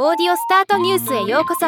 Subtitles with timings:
[0.00, 1.66] オーディオスタートニュースへようこそ。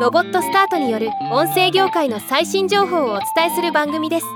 [0.00, 4.26] ロボットスタートによる音声業界の最新情報をお伝えする番組です。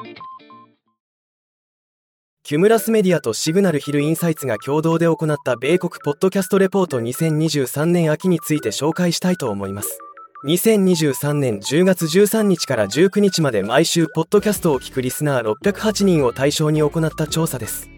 [2.44, 9.98] キュムラスメディアとシグナルヒルインサイツが共同で行った米国ポッドキャストレポート2023年秋について紹介したいと思います。
[10.46, 17.90] 2023年10月13日から19日まで毎週ポッドキャストを聞くリスナー608人を対象に行った調査です。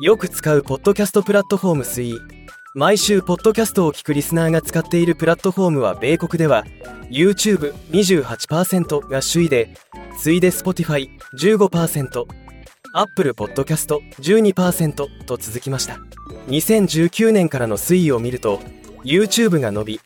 [0.00, 2.37] よく使うポッドキャストプラットフォーム推移
[2.74, 6.64] 毎週ポッドキャストを聞くリスナーが使っているプラットフォームは米国では
[7.10, 9.74] YouTube28% が首位で
[10.18, 12.26] 次いで Spotify15%
[12.92, 15.98] Apple Podcast12% と続きました。
[16.48, 18.60] 2019年からの推移を見ると
[19.02, 20.00] YouTube が伸び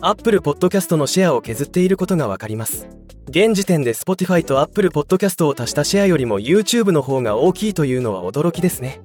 [0.00, 2.88] Apple Podcast のシェアを削っていることがわかります。
[3.28, 9.00] 現時点で Spotify と Apple Podcast を足したシェアよりも YouTube の方が大きいというのは驚きですね。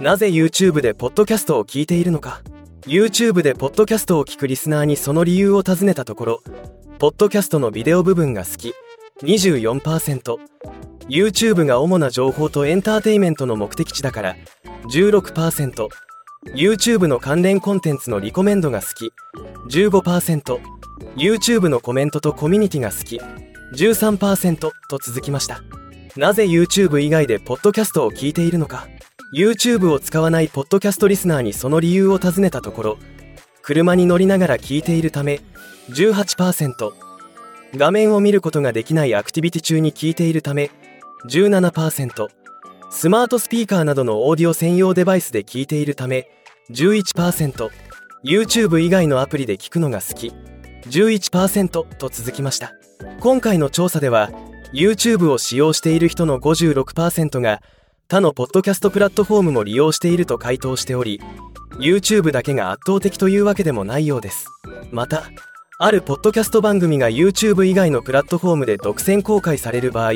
[0.00, 2.40] なぜ YouTube でポッドキャストを聞いているのか。
[2.82, 6.42] YouTube でポッドキャストを聞くリスナーにその理由を尋ねたところ
[6.98, 8.74] ポッドキャストのビデオ部分が好き。
[9.22, 14.36] 24%YouTube が主な情報とエンターテイメントの目的地だから
[14.92, 19.12] 16%YouTube の関連コンテンツのリコメンドが好き。
[19.70, 23.20] 15%YouTube のコメントとコミュニティが好き。
[23.74, 25.62] 13%と続きました。
[26.16, 28.88] なぜ YouTube 以外でポッドキャストを聞いているのか。
[29.32, 32.98] YouTube を使わないポッドキャストリスナーにその理由を尋ねたところ
[33.60, 35.40] 車に乗りながら聞いているため
[35.90, 36.92] 18%
[37.74, 40.70] 画面を見ることができないアクティビティ中に聞いているため
[41.28, 42.28] 17%
[42.90, 46.30] スマートスピーカーなどのオーディオ専用デバイスで聞いているため
[46.70, 50.32] 11%YouTube 以外のアプリで聞くのが好き
[50.86, 52.72] 11%と続きました。
[53.20, 54.30] 今回の調査では
[54.72, 57.60] YouTube を使用している人の56%が
[58.10, 61.20] 他のポッドキャストプラットフォームも利用していると回答しており
[61.78, 64.46] YouTube だけが圧倒的というわけでもないようです。
[64.90, 65.24] また
[65.78, 70.12] あるポッドキャスト番組が YouTube 以外のプラットフォームで独占公開される場合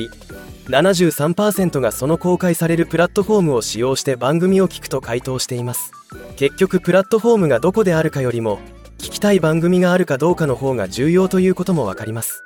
[0.69, 5.93] 73%がその公開されるプラットフォームを使用して番組を聞くと回答しています。
[6.37, 8.59] 結局プラットフォームがどこであるかよりも
[8.97, 12.43] 聞きたい番組があるかどうかの方が重要ということも分かります。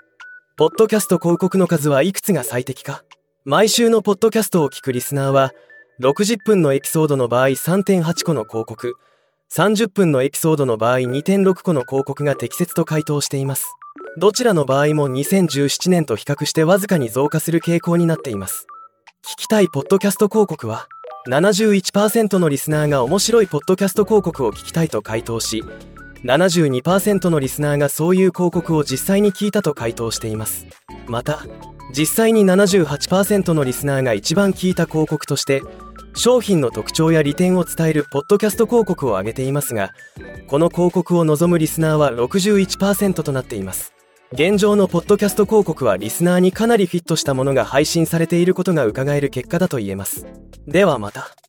[0.56, 3.04] ポッドキャスト広告の数はいくつが最適か？
[3.48, 5.52] 毎週のポッドキャストを聞くリスナーは、
[6.00, 8.96] 60分のエピソードの場合3.8個の広告、
[9.52, 13.76] 30分のエピソードの場合2.6個の広告が適切と回答しています。
[14.18, 18.66] どちらの場合も2017年と比較してわずかに増加する傾向になっています。
[19.24, 20.88] 聞きたいポッドキャスト広告は、
[21.28, 25.62] 71%のリスナーが面白いポッドキャスト広告を聞きたいと回答し、
[26.24, 30.66] 72%のリスナーがそういう広告を実際に聞いたと回答しています。
[31.06, 31.46] また、
[31.90, 35.62] 実際に78%のリスナーが一番聞いた広告として
[36.14, 39.92] 商品の特徴や利点を伝えるポッドキャスト広告を挙げていますが
[40.46, 43.92] この広告を望むリスナーは61%となっています。
[44.32, 50.26] 現状のポッドキャスト広告はリスナーにかなりフィットしたものが配信されていることが伺える結果だと言えます。
[50.66, 51.45] ではまた。